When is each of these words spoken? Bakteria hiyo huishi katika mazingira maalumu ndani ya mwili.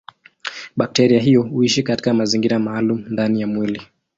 Bakteria 0.77 1.19
hiyo 1.19 1.41
huishi 1.41 1.83
katika 1.83 2.13
mazingira 2.13 2.59
maalumu 2.59 3.05
ndani 3.09 3.41
ya 3.41 3.47
mwili. 3.47 3.81